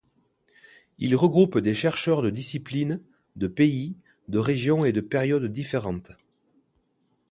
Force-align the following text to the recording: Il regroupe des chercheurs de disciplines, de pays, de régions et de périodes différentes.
Il 0.97 1.15
regroupe 1.15 1.59
des 1.59 1.75
chercheurs 1.75 2.23
de 2.23 2.31
disciplines, 2.31 3.03
de 3.35 3.45
pays, 3.45 3.95
de 4.29 4.39
régions 4.39 4.83
et 4.83 4.93
de 4.93 4.99
périodes 5.01 5.53
différentes. 5.53 6.13